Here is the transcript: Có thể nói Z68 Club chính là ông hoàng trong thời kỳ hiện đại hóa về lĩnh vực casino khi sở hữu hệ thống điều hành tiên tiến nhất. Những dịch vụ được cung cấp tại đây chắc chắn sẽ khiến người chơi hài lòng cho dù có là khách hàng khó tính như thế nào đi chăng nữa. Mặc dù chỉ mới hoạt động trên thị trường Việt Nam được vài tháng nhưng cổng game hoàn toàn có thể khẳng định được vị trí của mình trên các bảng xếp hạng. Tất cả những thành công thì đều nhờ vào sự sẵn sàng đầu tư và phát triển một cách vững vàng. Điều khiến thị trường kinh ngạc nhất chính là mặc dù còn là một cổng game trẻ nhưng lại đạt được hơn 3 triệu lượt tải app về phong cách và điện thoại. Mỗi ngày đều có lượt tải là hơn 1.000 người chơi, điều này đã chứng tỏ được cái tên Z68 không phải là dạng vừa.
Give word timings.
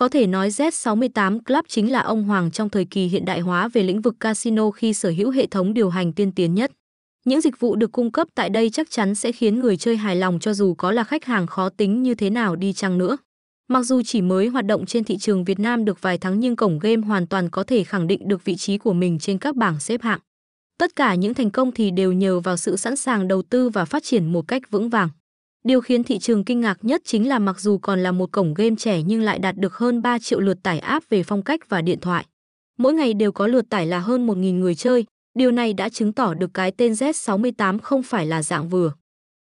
Có 0.00 0.08
thể 0.08 0.26
nói 0.26 0.50
Z68 0.50 1.40
Club 1.40 1.64
chính 1.68 1.92
là 1.92 2.00
ông 2.00 2.24
hoàng 2.24 2.50
trong 2.50 2.68
thời 2.68 2.84
kỳ 2.84 3.06
hiện 3.06 3.24
đại 3.24 3.40
hóa 3.40 3.68
về 3.68 3.82
lĩnh 3.82 4.00
vực 4.00 4.20
casino 4.20 4.70
khi 4.70 4.94
sở 4.94 5.10
hữu 5.16 5.30
hệ 5.30 5.46
thống 5.46 5.74
điều 5.74 5.90
hành 5.90 6.12
tiên 6.12 6.32
tiến 6.32 6.54
nhất. 6.54 6.72
Những 7.24 7.40
dịch 7.40 7.60
vụ 7.60 7.76
được 7.76 7.92
cung 7.92 8.12
cấp 8.12 8.28
tại 8.34 8.50
đây 8.50 8.70
chắc 8.70 8.90
chắn 8.90 9.14
sẽ 9.14 9.32
khiến 9.32 9.60
người 9.60 9.76
chơi 9.76 9.96
hài 9.96 10.16
lòng 10.16 10.38
cho 10.38 10.54
dù 10.54 10.74
có 10.74 10.92
là 10.92 11.04
khách 11.04 11.24
hàng 11.24 11.46
khó 11.46 11.68
tính 11.68 12.02
như 12.02 12.14
thế 12.14 12.30
nào 12.30 12.56
đi 12.56 12.72
chăng 12.72 12.98
nữa. 12.98 13.16
Mặc 13.68 13.82
dù 13.82 14.02
chỉ 14.04 14.22
mới 14.22 14.46
hoạt 14.46 14.66
động 14.66 14.86
trên 14.86 15.04
thị 15.04 15.18
trường 15.18 15.44
Việt 15.44 15.58
Nam 15.58 15.84
được 15.84 16.02
vài 16.02 16.18
tháng 16.18 16.40
nhưng 16.40 16.56
cổng 16.56 16.78
game 16.78 17.06
hoàn 17.06 17.26
toàn 17.26 17.50
có 17.50 17.62
thể 17.62 17.84
khẳng 17.84 18.06
định 18.06 18.28
được 18.28 18.44
vị 18.44 18.56
trí 18.56 18.78
của 18.78 18.92
mình 18.92 19.18
trên 19.18 19.38
các 19.38 19.56
bảng 19.56 19.80
xếp 19.80 20.02
hạng. 20.02 20.20
Tất 20.78 20.96
cả 20.96 21.14
những 21.14 21.34
thành 21.34 21.50
công 21.50 21.72
thì 21.72 21.90
đều 21.90 22.12
nhờ 22.12 22.40
vào 22.40 22.56
sự 22.56 22.76
sẵn 22.76 22.96
sàng 22.96 23.28
đầu 23.28 23.42
tư 23.42 23.68
và 23.68 23.84
phát 23.84 24.02
triển 24.04 24.32
một 24.32 24.48
cách 24.48 24.70
vững 24.70 24.88
vàng. 24.88 25.08
Điều 25.64 25.80
khiến 25.80 26.04
thị 26.04 26.18
trường 26.18 26.44
kinh 26.44 26.60
ngạc 26.60 26.78
nhất 26.82 27.02
chính 27.04 27.28
là 27.28 27.38
mặc 27.38 27.60
dù 27.60 27.78
còn 27.78 28.02
là 28.02 28.12
một 28.12 28.32
cổng 28.32 28.54
game 28.54 28.76
trẻ 28.78 29.02
nhưng 29.02 29.22
lại 29.22 29.38
đạt 29.38 29.56
được 29.56 29.74
hơn 29.74 30.02
3 30.02 30.18
triệu 30.18 30.40
lượt 30.40 30.62
tải 30.62 30.78
app 30.78 31.08
về 31.08 31.22
phong 31.22 31.42
cách 31.42 31.68
và 31.68 31.82
điện 31.82 32.00
thoại. 32.00 32.24
Mỗi 32.78 32.92
ngày 32.92 33.14
đều 33.14 33.32
có 33.32 33.46
lượt 33.46 33.64
tải 33.70 33.86
là 33.86 33.98
hơn 33.98 34.26
1.000 34.26 34.58
người 34.58 34.74
chơi, 34.74 35.04
điều 35.38 35.50
này 35.50 35.72
đã 35.72 35.88
chứng 35.88 36.12
tỏ 36.12 36.34
được 36.34 36.50
cái 36.54 36.72
tên 36.72 36.92
Z68 36.92 37.78
không 37.78 38.02
phải 38.02 38.26
là 38.26 38.42
dạng 38.42 38.68
vừa. 38.68 38.92